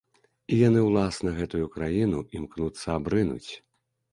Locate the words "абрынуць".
2.99-3.49